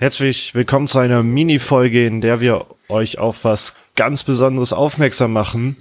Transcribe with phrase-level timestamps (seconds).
[0.00, 5.76] Herzlich willkommen zu einer Mini-Folge, in der wir euch auf was ganz Besonderes aufmerksam machen.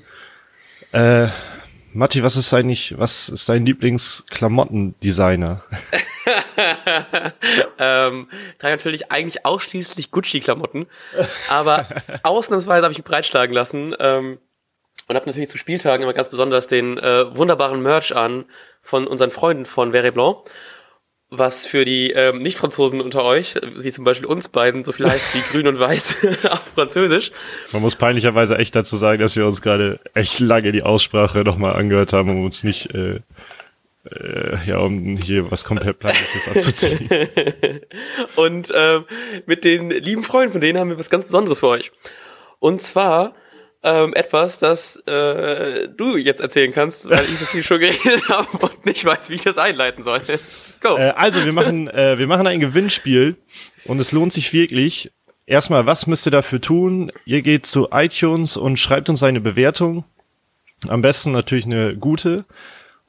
[0.92, 1.28] Äh,
[1.94, 5.62] Matti, was ist eigentlich, was ist dein Lieblingsklamottendesigner?
[7.78, 8.28] ähm,
[8.58, 10.88] trage natürlich eigentlich ausschließlich Gucci-Klamotten,
[11.48, 11.88] aber
[12.24, 14.40] ausnahmsweise habe ich mich breitschlagen lassen ähm,
[15.08, 18.46] und habe natürlich zu Spieltagen immer ganz besonders den äh, wunderbaren Merch an
[18.82, 20.40] von unseren Freunden von Verre Blanc
[21.30, 25.36] was für die ähm, Nicht-Franzosen unter euch, wie zum Beispiel uns beiden, so viel heißt
[25.36, 27.32] wie grün und weiß auf Französisch.
[27.74, 31.74] Man muss peinlicherweise echt dazu sagen, dass wir uns gerade echt lange die Aussprache nochmal
[31.74, 33.20] angehört haben, um uns nicht, äh,
[34.10, 37.10] äh, ja, um hier was komplett Planisches abzuziehen.
[38.38, 39.02] und äh,
[39.46, 41.92] mit den lieben Freunden von denen haben wir was ganz Besonderes für euch.
[42.60, 43.36] Und zwar
[43.88, 48.58] ähm, etwas, das äh, du jetzt erzählen kannst, weil ich so viel schon geredet habe
[48.58, 50.22] und nicht weiß, wie ich das einleiten soll.
[50.82, 50.98] Go.
[50.98, 53.36] Äh, also wir machen, äh, wir machen ein Gewinnspiel
[53.86, 55.12] und es lohnt sich wirklich.
[55.46, 57.12] Erstmal, was müsst ihr dafür tun?
[57.26, 60.04] Ihr geht zu iTunes und schreibt uns eine Bewertung.
[60.90, 62.44] Am besten natürlich eine gute.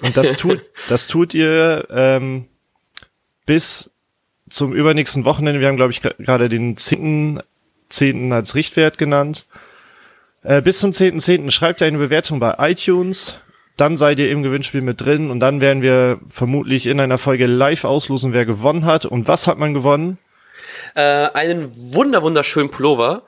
[0.01, 2.47] Und das tut, das tut ihr ähm,
[3.45, 3.91] bis
[4.49, 5.61] zum übernächsten Wochenende.
[5.61, 7.43] Wir haben, glaube ich, gerade den 10.
[7.89, 8.33] 10.
[8.33, 9.47] als Richtwert genannt.
[10.49, 11.45] Äh, bis zum 10.10.
[11.45, 11.51] .10.
[11.51, 13.37] schreibt ihr eine Bewertung bei iTunes
[13.79, 17.47] dann seid ihr im Gewinnspiel mit drin und dann werden wir vermutlich in einer Folge
[17.47, 19.07] live auslosen, wer gewonnen hat.
[19.07, 20.19] Und was hat man gewonnen?
[20.97, 23.23] Äh, einen wunder wunderschönen Pullover.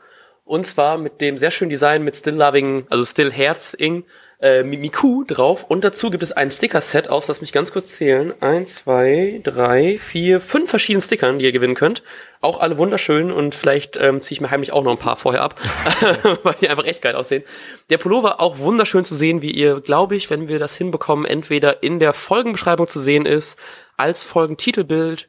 [0.44, 4.02] Und zwar mit dem sehr schönen Design mit Still Loving, also Still Herz Ing
[4.40, 5.64] äh, Miku drauf.
[5.64, 8.32] Und dazu gibt es ein Sticker-Set aus, lass mich ganz kurz zählen.
[8.40, 12.02] Eins, zwei, drei, vier, fünf verschiedene Stickern, die ihr gewinnen könnt.
[12.40, 15.42] Auch alle wunderschön und vielleicht ähm, ziehe ich mir heimlich auch noch ein paar vorher
[15.42, 15.60] ab,
[16.42, 17.44] weil die einfach echt geil aussehen.
[17.90, 21.82] Der Pullover auch wunderschön zu sehen, wie ihr, glaube ich, wenn wir das hinbekommen, entweder
[21.82, 23.58] in der Folgenbeschreibung zu sehen ist,
[23.98, 25.28] als Folgentitelbild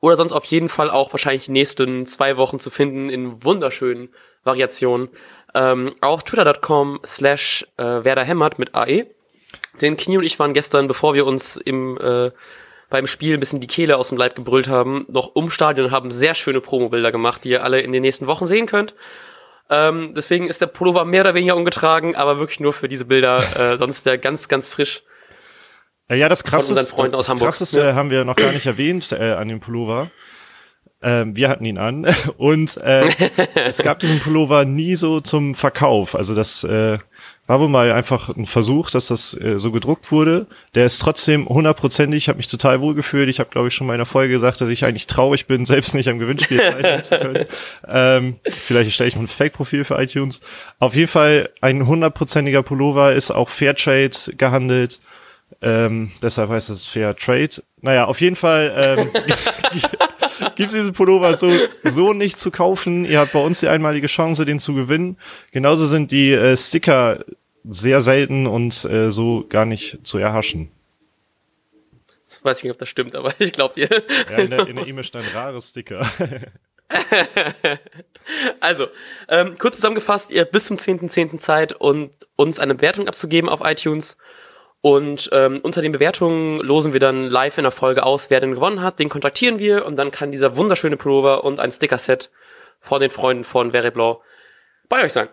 [0.00, 4.10] oder sonst auf jeden Fall auch wahrscheinlich die nächsten zwei Wochen zu finden in wunderschönen
[4.44, 5.08] Variationen
[5.54, 9.06] ähm, auf twitter.com slash äh, Werder Hämmert mit AE.
[9.80, 12.30] Den Knie und ich waren gestern, bevor wir uns im äh,
[12.90, 15.92] beim Spiel ein bisschen die Kehle aus dem Leib gebrüllt haben, noch um Stadion und
[15.92, 18.94] haben sehr schöne Promobilder gemacht, die ihr alle in den nächsten Wochen sehen könnt.
[19.70, 23.74] Ähm, deswegen ist der Pullover mehr oder weniger ungetragen, aber wirklich nur für diese Bilder.
[23.74, 25.02] Äh, sonst ist der ganz, ganz frisch.
[26.10, 26.74] Ja, das krasseste,
[27.12, 27.94] das krasseste ja.
[27.94, 30.10] haben wir noch gar nicht erwähnt äh, an dem Pullover.
[31.02, 32.06] Ähm, wir hatten ihn an
[32.36, 33.08] und äh,
[33.54, 36.14] es gab diesen Pullover nie so zum Verkauf.
[36.14, 36.98] Also das äh,
[37.50, 40.46] war wohl mal einfach ein Versuch, dass das äh, so gedruckt wurde.
[40.76, 42.18] Der ist trotzdem hundertprozentig.
[42.18, 43.28] Ich habe mich total wohl gefühlt.
[43.28, 45.64] Ich habe, glaube ich, schon mal in der Folge gesagt, dass ich eigentlich traurig bin,
[45.66, 47.46] selbst nicht am Gewinnspiel teilnehmen zu können.
[47.88, 50.42] Ähm, vielleicht stelle ich mal ein Fake-Profil für iTunes.
[50.78, 55.00] Auf jeden Fall ein hundertprozentiger Pullover ist auch Fairtrade gehandelt.
[55.60, 57.50] Ähm, deshalb heißt es Fair Trade.
[57.80, 59.10] Naja, auf jeden Fall ähm,
[60.56, 61.50] gibt's diesen Pullover so,
[61.84, 63.04] so nicht zu kaufen.
[63.04, 65.16] Ihr habt bei uns die einmalige Chance, den zu gewinnen.
[65.52, 67.24] Genauso sind die äh, Sticker
[67.64, 70.70] sehr selten und äh, so gar nicht zu erhaschen.
[72.26, 73.88] Das weiß ich nicht, ob das stimmt, aber ich glaube dir.
[74.30, 76.08] Ja, in der E-Mail e stand rare Sticker.
[78.60, 78.86] also,
[79.28, 81.10] ähm, kurz zusammengefasst, ihr habt bis zum 10.10.
[81.10, 81.38] .10.
[81.38, 84.16] Zeit, und uns eine Bewertung abzugeben auf iTunes.
[84.82, 88.54] Und ähm, unter den Bewertungen losen wir dann live in der Folge aus, wer denn
[88.54, 88.98] gewonnen hat.
[88.98, 92.30] Den kontaktieren wir und dann kann dieser wunderschöne Pullover und ein Sticker-Set
[92.80, 94.22] von den Freunden von Veriblau
[94.88, 95.28] bei euch sein.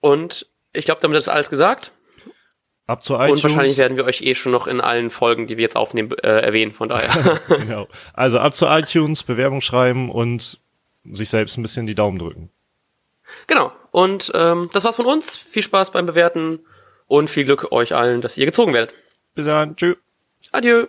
[0.00, 1.92] Und ich glaube, damit ist alles gesagt.
[2.86, 3.44] Ab zu iTunes.
[3.44, 6.12] Und wahrscheinlich werden wir euch eh schon noch in allen Folgen, die wir jetzt aufnehmen,
[6.22, 6.72] äh, erwähnen.
[6.72, 7.40] Von daher.
[7.48, 7.88] genau.
[8.12, 10.58] Also ab zu iTunes, Bewerbung schreiben und
[11.10, 12.50] sich selbst ein bisschen die Daumen drücken.
[13.46, 13.72] Genau.
[13.90, 15.36] Und ähm, das war's von uns.
[15.36, 16.60] Viel Spaß beim Bewerten
[17.08, 18.94] und viel Glück euch allen, dass ihr gezogen werdet.
[19.34, 19.76] Bis dann.
[19.76, 19.96] Tschüss.
[20.52, 20.86] Adieu.